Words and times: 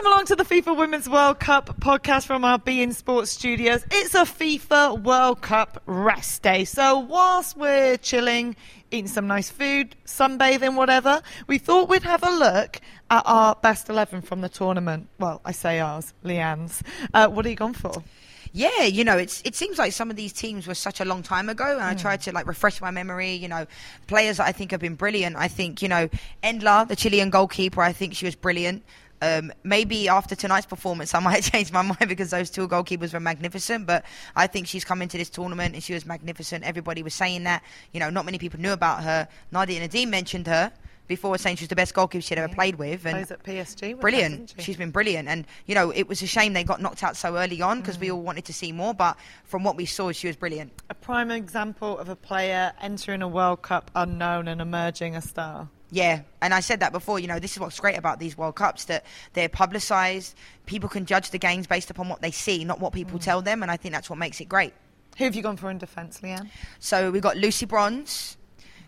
Welcome 0.00 0.12
along 0.14 0.26
to 0.26 0.36
the 0.36 0.44
FIFA 0.44 0.78
Women's 0.78 1.10
World 1.10 1.40
Cup 1.40 1.78
podcast 1.78 2.24
from 2.24 2.42
our 2.42 2.58
beIN 2.58 2.94
Sports 2.94 3.32
studios. 3.32 3.84
It's 3.90 4.14
a 4.14 4.22
FIFA 4.22 5.02
World 5.02 5.42
Cup 5.42 5.82
rest 5.84 6.42
day. 6.42 6.64
So, 6.64 6.98
whilst 7.00 7.54
we're 7.54 7.98
chilling, 7.98 8.56
eating 8.90 9.08
some 9.08 9.26
nice 9.26 9.50
food, 9.50 9.94
sunbathing, 10.06 10.74
whatever, 10.74 11.20
we 11.48 11.58
thought 11.58 11.90
we'd 11.90 12.02
have 12.04 12.22
a 12.22 12.30
look 12.30 12.80
at 13.10 13.22
our 13.26 13.54
best 13.56 13.90
11 13.90 14.22
from 14.22 14.40
the 14.40 14.48
tournament. 14.48 15.06
Well, 15.18 15.42
I 15.44 15.52
say 15.52 15.80
ours, 15.80 16.14
Lianne's. 16.24 16.82
Uh, 17.12 17.28
what 17.28 17.44
are 17.44 17.50
you 17.50 17.56
gone 17.56 17.74
for? 17.74 18.02
Yeah, 18.52 18.84
you 18.84 19.04
know, 19.04 19.18
it's 19.18 19.42
it 19.44 19.54
seems 19.54 19.76
like 19.76 19.92
some 19.92 20.08
of 20.08 20.16
these 20.16 20.32
teams 20.32 20.66
were 20.66 20.74
such 20.74 21.00
a 21.00 21.04
long 21.04 21.22
time 21.22 21.50
ago, 21.50 21.72
and 21.72 21.82
I 21.82 21.94
tried 21.94 22.22
to 22.22 22.32
like 22.32 22.46
refresh 22.46 22.80
my 22.80 22.90
memory. 22.90 23.32
You 23.32 23.48
know, 23.48 23.66
players 24.06 24.38
that 24.38 24.46
I 24.46 24.52
think 24.52 24.70
have 24.70 24.80
been 24.80 24.94
brilliant. 24.94 25.36
I 25.36 25.48
think 25.48 25.82
you 25.82 25.88
know 25.88 26.08
Endler, 26.42 26.88
the 26.88 26.96
Chilean 26.96 27.28
goalkeeper. 27.28 27.82
I 27.82 27.92
think 27.92 28.14
she 28.14 28.24
was 28.24 28.34
brilliant. 28.34 28.82
Um, 29.22 29.52
maybe 29.64 30.08
after 30.08 30.34
tonight's 30.34 30.66
performance, 30.66 31.14
I 31.14 31.20
might 31.30 31.42
change 31.42 31.72
my 31.72 31.82
mind 31.82 32.08
because 32.08 32.30
those 32.30 32.50
two 32.50 32.66
goalkeepers 32.68 33.12
were 33.12 33.20
magnificent. 33.20 33.86
But 33.86 34.04
I 34.36 34.46
think 34.46 34.66
she's 34.66 34.84
come 34.84 35.02
into 35.02 35.18
this 35.18 35.28
tournament 35.30 35.74
and 35.74 35.82
she 35.82 35.92
was 35.94 36.06
magnificent. 36.06 36.64
Everybody 36.64 37.02
was 37.02 37.14
saying 37.14 37.44
that. 37.44 37.62
You 37.92 38.00
know, 38.00 38.10
not 38.10 38.24
many 38.24 38.38
people 38.38 38.60
knew 38.60 38.72
about 38.72 39.02
her. 39.04 39.28
Nadia 39.52 39.86
Nadim 39.86 40.08
mentioned 40.08 40.46
her 40.46 40.72
before, 41.06 41.36
saying 41.38 41.56
she 41.56 41.64
was 41.64 41.68
the 41.68 41.74
best 41.76 41.92
goalkeeper 41.92 42.22
she'd 42.22 42.38
ever 42.38 42.54
played 42.54 42.76
with. 42.76 43.04
And 43.04 43.14
Plays 43.16 43.30
at 43.32 43.42
PSG. 43.42 44.00
brilliant. 44.00 44.34
isn't 44.34 44.54
she? 44.56 44.62
She's 44.62 44.76
been 44.76 44.92
brilliant, 44.92 45.26
and 45.28 45.44
you 45.66 45.74
know 45.74 45.90
it 45.90 46.06
was 46.08 46.22
a 46.22 46.26
shame 46.28 46.52
they 46.52 46.62
got 46.62 46.80
knocked 46.80 47.02
out 47.02 47.16
so 47.16 47.36
early 47.36 47.60
on 47.60 47.80
because 47.80 47.96
Mm. 47.96 48.00
we 48.02 48.10
all 48.12 48.22
wanted 48.22 48.44
to 48.44 48.52
see 48.52 48.70
more. 48.70 48.94
But 48.94 49.16
from 49.42 49.64
what 49.64 49.76
we 49.76 49.86
saw, 49.86 50.12
she 50.12 50.28
was 50.28 50.36
brilliant. 50.36 50.72
a 50.88 50.94
prime 50.94 51.32
example 51.32 51.98
of 51.98 52.08
a 52.08 52.14
player 52.14 52.72
entering 52.80 53.22
a 53.22 53.28
World 53.28 53.60
Cup 53.62 53.90
unknown 53.96 54.46
and 54.46 54.60
emerging 54.60 55.16
a 55.16 55.20
star. 55.20 55.68
Yeah, 55.92 56.22
and 56.40 56.54
I 56.54 56.60
said 56.60 56.80
that 56.80 56.92
before. 56.92 57.18
You 57.18 57.26
know, 57.26 57.38
this 57.40 57.52
is 57.52 57.58
what's 57.58 57.80
great 57.80 57.98
about 57.98 58.20
these 58.20 58.38
World 58.38 58.54
Cups 58.54 58.84
that 58.84 59.04
they're 59.32 59.48
publicised. 59.48 60.36
People 60.66 60.88
can 60.88 61.04
judge 61.04 61.30
the 61.30 61.38
games 61.38 61.66
based 61.66 61.90
upon 61.90 62.08
what 62.08 62.22
they 62.22 62.30
see, 62.30 62.64
not 62.64 62.78
what 62.78 62.92
Mm. 62.92 62.96
people 62.96 63.18
tell 63.18 63.42
them, 63.42 63.62
and 63.62 63.70
I 63.72 63.76
think 63.76 63.92
that's 63.94 64.08
what 64.08 64.18
makes 64.18 64.40
it 64.40 64.48
great. 64.48 64.72
Who 65.18 65.24
have 65.24 65.34
you 65.34 65.42
gone 65.42 65.56
for 65.56 65.70
in 65.70 65.78
defence, 65.78 66.20
Lianne? 66.20 66.48
So 66.78 67.10
we've 67.10 67.22
got 67.22 67.36
Lucy 67.36 67.66
Bronze, 67.66 68.36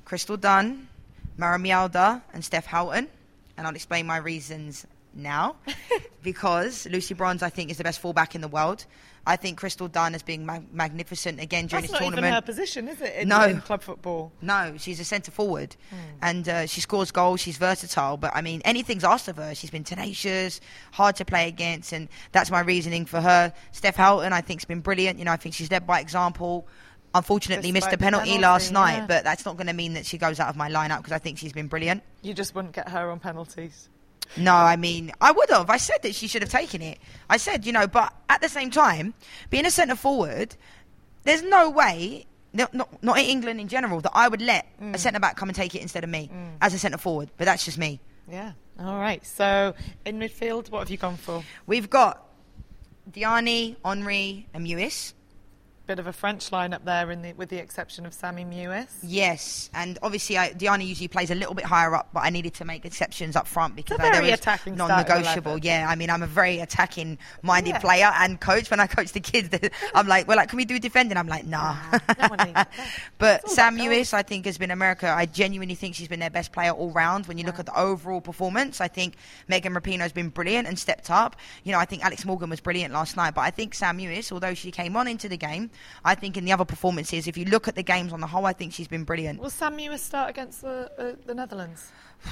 Crystal 0.05 0.37
Dunn, 0.37 0.89
Maren 1.37 1.63
Mjelde, 1.65 2.23
and 2.33 2.45
Steph 2.45 2.67
Houghton, 2.67 3.09
and 3.57 3.67
I'll 3.67 3.75
explain 3.75 4.07
my 4.07 4.19
reasons 4.19 4.87
now. 5.15 5.57
because 6.23 6.87
Lucy 6.87 7.15
Bronze, 7.15 7.43
I 7.43 7.49
think, 7.51 7.71
is 7.71 7.79
the 7.79 7.85
best 7.85 8.01
fullback 8.01 8.35
in 8.35 8.41
the 8.41 8.49
world. 8.49 8.87
I 9.25 9.37
think 9.37 9.57
Crystal 9.59 9.87
Dunn 9.87 10.13
has 10.15 10.23
been 10.25 10.45
mag- 10.47 10.73
magnificent 10.75 11.41
again 11.41 11.67
during 11.67 11.83
That's 11.83 11.93
this 11.93 12.01
not 12.01 12.03
even 12.03 12.13
tournament. 12.15 12.35
her 12.35 12.41
position, 12.41 12.89
is 12.89 13.01
it? 13.01 13.15
In, 13.23 13.29
No. 13.29 13.45
in 13.45 13.61
club 13.61 13.83
football. 13.83 14.33
No, 14.41 14.75
she's 14.79 14.99
a 14.99 15.05
centre 15.05 15.31
forward, 15.31 15.77
Hmm. 15.91 15.97
and 16.23 16.49
uh, 16.49 16.67
she 16.67 16.81
scores 16.81 17.13
goals. 17.13 17.41
She's 17.41 17.57
versatile, 17.57 18.17
but 18.17 18.33
I 18.35 18.41
mean, 18.41 18.63
anything's 18.65 19.05
asked 19.05 19.29
of 19.29 19.37
her. 19.37 19.55
She's 19.55 19.71
been 19.71 19.85
tenacious, 19.85 20.61
hard 20.91 21.15
to 21.17 21.25
play 21.25 21.47
against, 21.47 21.93
and 21.93 22.09
that's 22.33 22.51
my 22.51 22.61
reasoning 22.61 23.05
for 23.07 23.21
her. 23.21 23.53
Steph 23.71 23.95
Houghton, 23.95 24.33
I 24.33 24.41
think, 24.41 24.61
has 24.61 24.65
been 24.65 24.81
brilliant. 24.81 25.21
You 25.21 25.25
know, 25.25 25.33
I 25.33 25.37
think 25.37 25.55
she's 25.55 25.71
led 25.71 25.87
by 25.87 26.01
example. 26.01 26.67
Unfortunately, 27.15 27.71
missed 27.73 27.93
a 27.93 27.99
penalty, 27.99 28.25
penalty, 28.31 28.43
last 28.43 28.73
night, 28.73 29.07
but 29.07 29.23
that's 29.23 29.45
not 29.45 29.57
going 29.57 29.67
to 29.67 29.73
mean 29.75 29.93
that 29.95 30.07
she 30.07 30.17
goes 30.19 30.41
out 30.41 30.49
of 30.49 30.57
my 30.57 30.71
lineup 30.71 30.97
because 30.99 31.13
I 31.13 31.19
think 31.19 31.37
she's 31.39 31.53
been 31.53 31.69
brilliant. 31.69 32.03
You 32.23 32.33
just 32.35 32.55
wouldn't 32.57 32.75
get 32.75 32.89
her 32.89 33.11
on 33.11 33.21
penalties. 33.21 33.89
No, 34.37 34.55
I 34.55 34.77
mean, 34.77 35.13
I 35.21 35.33
would 35.33 35.51
have. 35.51 35.69
I 35.71 35.77
said 35.77 35.99
that 36.03 36.15
she 36.15 36.27
should 36.27 36.43
have 36.43 36.51
taken 36.51 36.83
it. 36.83 36.99
I 37.29 37.37
said, 37.37 37.67
you 37.67 37.73
know, 37.73 37.87
but 37.87 38.13
at 38.29 38.41
the 38.41 38.49
same 38.49 38.71
time, 38.71 39.15
being 39.51 39.67
a 39.67 39.71
centre 39.71 39.97
forward, 39.97 40.57
there's 41.25 41.43
no 41.43 41.71
way, 41.71 42.27
no- 42.53 42.69
not, 42.73 43.03
not 43.03 43.19
in 43.19 43.27
England 43.27 43.61
in 43.61 43.69
general, 43.69 44.01
that 44.01 44.13
I 44.15 44.29
would 44.29 44.43
let 44.43 44.67
a 44.81 44.85
mm. 44.85 44.99
centre 44.99 45.21
back 45.21 45.37
come 45.37 45.49
and 45.49 45.57
take 45.57 45.75
it 45.75 45.83
instead 45.83 46.05
of 46.05 46.11
me 46.11 46.31
mm. 46.33 46.57
as 46.61 46.75
a 46.75 46.79
centre 46.79 46.99
forward. 46.99 47.31
But 47.37 47.45
that's 47.45 47.65
just 47.65 47.79
me. 47.79 48.01
Yeah. 48.31 48.53
All 48.79 48.99
right. 48.99 49.25
So 49.25 49.75
in 50.05 50.19
midfield, 50.19 50.71
what 50.71 50.81
have 50.81 50.91
you 50.91 50.97
gone 50.97 51.17
for? 51.17 51.45
We've 51.67 51.91
got 51.91 52.27
Diani, 53.11 53.77
Henry, 53.85 54.47
and 54.55 54.67
Mewis. 54.67 55.13
Bit 55.93 55.99
of 55.99 56.07
a 56.07 56.13
French 56.15 56.49
lineup 56.51 56.87
there, 56.87 57.11
in 57.11 57.21
the, 57.21 57.35
with 57.35 57.51
the 57.51 57.59
exception 57.59 58.07
of 58.07 58.15
Sammy 58.15 58.47
Mewis. 58.47 58.87
Yes, 59.03 59.69
and 59.75 59.99
obviously 60.03 60.39
I, 60.39 60.53
Diani 60.55 60.87
usually 60.87 61.07
plays 61.07 61.31
a 61.31 61.35
little 61.35 61.53
bit 61.53 61.67
higher 61.67 61.95
up, 61.95 62.09
but 62.15 62.21
I 62.21 62.31
needed 62.31 62.55
to 62.55 62.65
make 62.65 62.87
exceptions 62.87 63.37
up 63.37 63.47
front 63.47 63.77
because 63.77 63.99
a 63.99 64.01
I- 64.01 64.05
very 64.05 64.13
there 64.15 64.31
was 64.31 64.41
attacking 64.41 64.77
non-negotiable. 64.77 65.59
Yeah, 65.59 65.85
I 65.87 65.95
mean 65.97 66.09
I'm 66.09 66.23
a 66.23 66.27
very 66.27 66.61
attacking-minded 66.61 67.69
Yeah. 67.75 67.79
player 67.81 68.11
and 68.15 68.41
coach. 68.41 68.71
When 68.71 68.81
I 68.81 68.87
coach 68.87 69.13
the 69.13 69.21
kids, 69.21 69.51
I'm 69.95 70.07
like, 70.07 70.27
well, 70.27 70.39
like, 70.39 70.49
can 70.49 70.57
we 70.57 70.65
do 70.65 70.79
defending? 70.79 71.19
I'm 71.19 71.27
like, 71.29 71.45
nah. 71.45 71.77
no 72.19 72.29
one 72.29 72.39
needs 72.39 72.53
that. 72.55 72.73
but 73.19 73.47
Sam 73.51 73.77
Mewis, 73.77 74.15
I 74.15 74.23
think, 74.23 74.47
has 74.47 74.57
been 74.57 74.71
America. 74.71 75.11
I 75.15 75.27
genuinely 75.27 75.75
think 75.75 75.95
she's 75.95 76.09
been 76.09 76.21
their 76.21 76.31
best 76.31 76.53
player 76.53 76.71
all 76.71 76.91
round. 76.93 77.27
When 77.27 77.37
you 77.37 77.45
look 77.45 77.59
at 77.59 77.67
the 77.67 77.79
overall 77.79 78.23
performance, 78.23 78.81
I 78.81 78.89
think 78.89 79.17
Megan 79.47 79.75
Rapinoe 79.75 79.99
has 80.01 80.13
been 80.13 80.31
brilliant 80.31 80.67
and 80.69 80.79
stepped 80.79 81.11
up. 81.11 81.37
You 81.65 81.73
know, 81.73 81.79
I 81.79 81.85
think 81.85 82.03
Alex 82.03 82.25
Morgan 82.25 82.49
was 82.49 82.61
brilliant 82.61 82.95
last 82.95 83.15
night, 83.15 83.35
but 83.35 83.43
I 83.43 83.51
think 83.51 83.75
Sam 83.75 83.99
Mewis, 83.99 84.33
although 84.33 84.55
she 84.55 84.71
came 84.71 84.97
on 84.97 85.07
into 85.07 85.29
the 85.29 85.37
game, 85.37 85.71
I 86.05 86.15
think 86.15 86.37
in 86.37 86.45
the 86.45 86.53
other 86.53 86.65
performances, 86.65 87.27
if 87.27 87.37
you 87.37 87.45
look 87.45 87.69
at 87.69 87.75
the 87.75 87.83
games 87.83 88.13
on 88.13 88.21
the 88.21 88.27
whole, 88.27 88.47
I 88.47 88.53
think 88.53 88.73
she's 88.73 88.89
been 88.89 89.05
brilliant. 89.05 89.41
Will 89.41 89.51
Sam 89.51 89.77
Mewis 89.77 90.01
start 90.01 90.31
against 90.31 90.63
the, 90.63 90.91
uh, 90.99 91.13
the 91.27 91.35
Netherlands? 91.35 91.91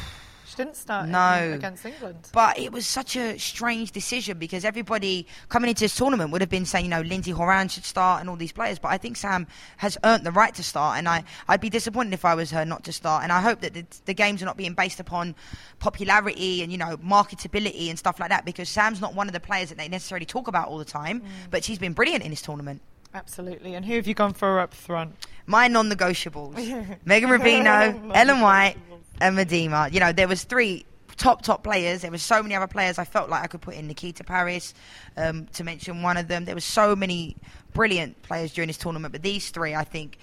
She 0.51 0.57
didn't 0.57 0.75
start 0.75 1.09
No. 1.09 1.53
against 1.55 1.87
England. 1.87 2.29
But 2.33 2.59
it 2.59 2.73
was 2.73 2.85
such 2.85 3.15
a 3.15 3.39
strange 3.39 3.93
decision 3.93 4.37
because 4.37 4.65
everybody 4.65 5.29
coming 5.49 5.69
into 5.69 5.85
this 5.85 5.95
tournament 5.95 6.33
would 6.33 6.41
have 6.41 6.51
been 6.51 6.65
saying, 6.65 6.87
you 6.87 6.91
know, 6.91 7.03
Lindsey 7.03 7.31
Horan 7.31 7.69
should 7.69 7.85
start 7.85 8.21
and 8.21 8.29
all 8.29 8.35
these 8.35 8.51
players. 8.51 8.81
But 8.81 8.89
I 8.89 8.99
think 8.99 9.17
Sam 9.17 9.47
has 9.77 9.97
earned 10.03 10.27
the 10.27 10.33
right 10.33 10.53
to 10.57 10.65
start, 10.65 10.99
and 10.99 11.09
I, 11.09 11.23
I'd 11.47 11.61
be 11.61 11.71
disappointed 11.71 12.15
if 12.15 12.25
I 12.25 12.35
was 12.35 12.51
her 12.51 12.65
not 12.65 12.83
to 12.83 12.93
start. 12.93 13.23
And 13.23 13.31
I 13.31 13.41
hope 13.41 13.61
that 13.61 13.75
the, 13.75 13.85
the 14.07 14.13
games 14.13 14.43
are 14.43 14.45
not 14.45 14.57
being 14.57 14.75
based 14.75 14.99
upon 14.99 15.37
popularity 15.79 16.63
and, 16.65 16.73
you 16.73 16.79
know, 16.79 16.97
marketability 16.97 17.89
and 17.89 17.97
stuff 17.97 18.19
like 18.19 18.31
that 18.31 18.45
because 18.45 18.69
Sam's 18.69 19.01
not 19.01 19.15
one 19.15 19.29
of 19.29 19.33
the 19.33 19.41
players 19.41 19.69
that 19.69 19.79
they 19.79 19.87
necessarily 19.89 20.27
talk 20.27 20.49
about 20.49 20.67
all 20.67 20.79
the 20.79 20.85
time, 20.85 21.23
but 21.53 21.63
she's 21.63 21.79
been 21.79 21.93
brilliant 21.93 22.25
in 22.25 22.31
this 22.31 22.43
tournament. 22.43 22.83
Absolutely. 23.15 23.75
And 23.75 23.85
who 23.85 23.95
have 23.97 24.07
you 24.07 24.15
gone 24.15 24.33
for 24.35 24.61
up 24.61 24.73
front? 24.75 25.15
My 25.47 25.69
non-negotiables: 25.69 26.55
Megan 27.05 27.29
Rapinoe, 27.31 28.13
Ellen 28.15 28.41
White, 28.41 28.77
and 29.21 29.37
Miedema. 29.37 29.93
You 29.93 30.01
know, 30.01 30.13
there 30.13 30.29
was 30.29 30.45
three 30.45 30.87
top 31.17 31.43
top 31.43 31.65
players. 31.65 32.03
There 32.03 32.11
was 32.11 32.23
so 32.23 32.43
many 32.43 32.55
other 32.55 32.67
players. 32.69 32.99
I 32.99 33.05
felt 33.05 33.29
like 33.29 33.43
I 33.43 33.47
could 33.49 33.61
put 33.61 33.75
in 33.75 33.87
Nikita 33.89 34.23
Parris 34.25 34.75
um, 35.17 35.47
to 35.55 35.65
mention 35.65 36.03
one 36.03 36.17
of 36.17 36.29
them. 36.29 36.45
There 36.45 36.55
were 36.55 36.61
so 36.61 36.95
many 36.95 37.37
brilliant 37.73 38.21
players 38.23 38.53
during 38.53 38.69
this 38.69 38.79
tournament, 38.79 39.13
but 39.13 39.23
these 39.23 39.51
three, 39.51 39.75
I 39.75 39.85
think, 39.85 40.17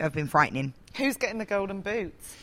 have 0.00 0.12
been 0.12 0.26
frightening. 0.26 0.74
Who's 0.96 1.16
getting 1.16 1.38
the 1.38 1.44
golden 1.44 1.80
boots? 1.82 2.36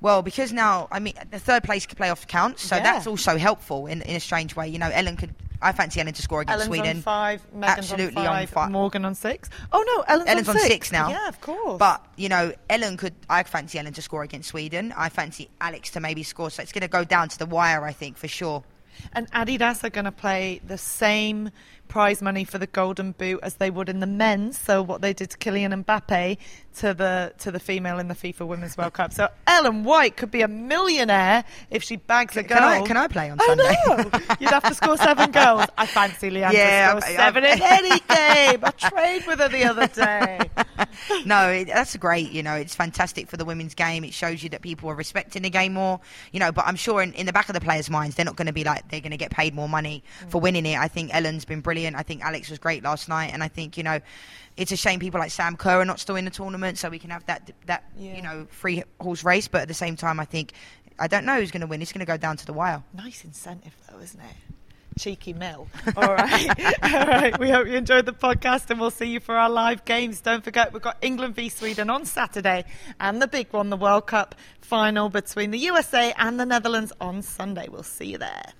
Well, 0.00 0.22
because 0.22 0.52
now, 0.52 0.88
I 0.90 1.00
mean, 1.00 1.14
the 1.30 1.38
third 1.38 1.64
place 1.64 1.86
playoff 1.86 2.26
counts, 2.26 2.62
so 2.62 2.76
Yeah. 2.76 2.82
that's 2.82 3.06
also 3.06 3.38
helpful 3.38 3.86
in, 3.86 4.02
in 4.02 4.16
a 4.16 4.20
strange 4.20 4.54
way. 4.54 4.68
You 4.68 4.78
know, 4.78 4.90
Ellen 4.92 5.16
could. 5.16 5.34
I 5.60 5.72
fancy 5.72 6.00
Ellen 6.00 6.12
to 6.14 6.22
score 6.22 6.42
against 6.42 6.54
Ellen's 6.54 6.68
Sweden. 6.68 6.96
on 6.98 7.02
five, 7.02 7.46
Megan's 7.52 7.78
Absolutely 7.78 8.26
on 8.26 8.36
on 8.36 8.46
five, 8.46 8.70
Morgan 8.70 9.04
on 9.04 9.14
six. 9.14 9.48
Oh 9.72 9.82
no, 9.86 10.02
Ellen's, 10.02 10.28
Ellen's 10.28 10.48
on 10.48 10.58
six 10.58 10.92
now. 10.92 11.08
Yeah, 11.08 11.28
of 11.28 11.40
course. 11.40 11.78
But 11.78 12.04
you 12.16 12.28
know, 12.28 12.52
Ellen 12.68 12.96
could. 12.96 13.14
I 13.28 13.42
fancy 13.42 13.78
Ellen 13.78 13.92
to 13.94 14.02
score 14.02 14.22
against 14.22 14.48
Sweden. 14.48 14.92
I 14.96 15.08
fancy 15.08 15.48
Alex 15.60 15.90
to 15.90 16.00
maybe 16.00 16.22
score. 16.22 16.50
So 16.50 16.62
it's 16.62 16.72
going 16.72 16.82
to 16.82 16.88
go 16.88 17.04
down 17.04 17.28
to 17.30 17.38
the 17.38 17.46
wire, 17.46 17.84
I 17.84 17.92
think, 17.92 18.16
for 18.16 18.28
sure. 18.28 18.62
And 19.12 19.30
Adidas 19.32 19.84
are 19.84 19.90
going 19.90 20.06
to 20.06 20.12
play 20.12 20.60
the 20.66 20.78
same 20.78 21.50
prize 21.88 22.22
money 22.22 22.44
for 22.44 22.58
the 22.58 22.66
Golden 22.66 23.12
Boot 23.12 23.40
as 23.42 23.54
they 23.54 23.70
would 23.70 23.88
in 23.88 24.00
the 24.00 24.06
men's. 24.06 24.58
So 24.58 24.82
what 24.82 25.00
they 25.00 25.12
did 25.12 25.30
to 25.30 25.38
Kylian 25.38 25.84
Mbappe 25.84 26.38
to 26.76 26.92
the 26.92 27.32
to 27.38 27.50
the 27.50 27.60
female 27.60 27.98
in 27.98 28.08
the 28.08 28.14
FIFA 28.14 28.46
Women's 28.46 28.76
World 28.76 28.92
Cup. 28.92 29.12
So 29.12 29.28
Ellen 29.46 29.84
White 29.84 30.16
could 30.16 30.30
be 30.30 30.42
a 30.42 30.48
millionaire 30.48 31.44
if 31.70 31.82
she 31.82 31.96
bags 31.96 32.36
a 32.36 32.42
goal. 32.42 32.58
Can 32.58 32.64
I- 32.64 32.86
can 32.86 32.96
I 32.96 33.08
play 33.08 33.30
on 33.30 33.38
I 33.40 33.46
Sunday? 33.46 33.76
know. 33.86 34.20
You'd 34.40 34.50
have 34.50 34.64
to 34.64 34.74
score 34.74 34.96
seven 34.96 35.30
goals. 35.30 35.66
I 35.78 35.86
fancy 35.86 36.30
Lianne 36.30 36.52
Yeah, 36.52 36.94
to 36.94 37.00
score 37.00 37.10
I- 37.10 37.14
I- 37.14 37.16
seven 37.16 37.44
in 37.44 37.62
any 37.62 37.90
game. 37.90 38.60
I 38.62 38.70
trained 38.76 39.26
with 39.26 39.38
her 39.38 39.48
the 39.48 39.64
other 39.64 39.86
day. 39.86 40.50
no, 41.24 41.48
it, 41.48 41.66
that's 41.66 41.96
great. 41.96 42.30
You 42.30 42.42
know, 42.42 42.54
it's 42.54 42.74
fantastic 42.74 43.28
for 43.28 43.36
the 43.36 43.44
women's 43.44 43.74
game. 43.74 44.04
It 44.04 44.12
shows 44.12 44.42
you 44.42 44.50
that 44.50 44.62
people 44.62 44.90
are 44.90 44.94
respecting 44.94 45.42
the 45.42 45.50
game 45.50 45.74
more. 45.74 46.00
You 46.32 46.40
know, 46.40 46.52
but 46.52 46.66
I'm 46.66 46.76
sure 46.76 47.02
in, 47.02 47.12
in 47.14 47.26
the 47.26 47.32
back 47.32 47.48
of 47.48 47.54
the 47.54 47.60
players' 47.60 47.88
minds, 47.88 48.16
they're 48.16 48.24
not 48.24 48.36
going 48.36 48.46
to 48.46 48.52
be 48.52 48.64
like 48.64 48.88
they're 48.90 49.00
going 49.00 49.10
to 49.12 49.16
get 49.16 49.30
paid 49.30 49.54
more 49.54 49.68
money 49.68 50.04
for 50.28 50.40
mm. 50.40 50.44
winning 50.44 50.66
it. 50.66 50.78
I 50.78 50.88
think 50.88 51.14
Ellen's 51.14 51.44
been 51.44 51.62
brilliant. 51.76 51.96
I 51.96 52.02
think 52.02 52.22
Alex 52.24 52.48
was 52.48 52.58
great 52.58 52.82
last 52.82 53.08
night, 53.08 53.30
and 53.32 53.42
I 53.42 53.48
think 53.48 53.76
you 53.76 53.82
know, 53.82 54.00
it's 54.56 54.72
a 54.72 54.76
shame 54.76 54.98
people 54.98 55.20
like 55.20 55.30
Sam 55.30 55.56
Kerr 55.56 55.80
are 55.82 55.84
not 55.84 56.00
still 56.00 56.16
in 56.16 56.24
the 56.24 56.30
tournament, 56.30 56.78
so 56.78 56.88
we 56.88 56.98
can 56.98 57.10
have 57.10 57.24
that 57.26 57.50
that 57.66 57.84
Yeah. 57.98 58.16
you 58.16 58.22
know 58.22 58.46
free 58.50 58.82
horse 59.00 59.24
race. 59.24 59.46
But 59.48 59.62
at 59.62 59.68
the 59.68 59.74
same 59.74 59.94
time, 59.96 60.18
I 60.18 60.24
think 60.24 60.52
I 60.98 61.06
don't 61.06 61.26
know 61.26 61.38
who's 61.38 61.50
going 61.50 61.60
to 61.60 61.66
win. 61.66 61.82
It's 61.82 61.92
going 61.92 62.00
to 62.06 62.10
go 62.10 62.16
down 62.16 62.38
to 62.38 62.46
the 62.46 62.54
wire. 62.54 62.82
Nice 62.94 63.24
incentive, 63.24 63.74
though, 63.90 63.98
isn't 64.00 64.20
it? 64.20 64.36
Cheeky 64.98 65.34
mill. 65.34 65.68
All 65.96 66.14
right. 66.14 66.48
All 66.82 67.06
right. 67.06 67.38
We 67.38 67.50
hope 67.50 67.66
you 67.66 67.74
enjoyed 67.74 68.06
the 68.06 68.14
podcast 68.14 68.70
and 68.70 68.80
we'll 68.80 68.90
see 68.90 69.04
you 69.08 69.20
for 69.20 69.36
our 69.36 69.50
live 69.50 69.84
games. 69.84 70.22
Don't 70.22 70.42
forget, 70.42 70.72
we've 70.72 70.80
got 70.80 70.96
England 71.02 71.34
v 71.34 71.50
Sweden 71.50 71.90
on 71.90 72.06
Saturday 72.06 72.64
and 72.98 73.20
the 73.20 73.28
big 73.28 73.52
one, 73.52 73.68
the 73.68 73.76
World 73.76 74.06
Cup 74.06 74.34
final 74.62 75.10
between 75.10 75.50
the 75.50 75.58
USA 75.58 76.14
and 76.16 76.40
the 76.40 76.46
Netherlands 76.46 76.94
on 76.98 77.20
Sunday. 77.20 77.68
We'll 77.70 77.82
see 77.82 78.06
you 78.12 78.16
there. 78.16 78.54